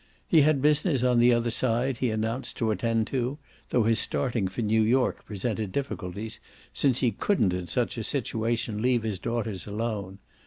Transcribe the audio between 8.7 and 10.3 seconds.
leave his daughters alone.